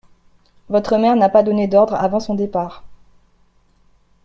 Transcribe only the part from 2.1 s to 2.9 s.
son départ.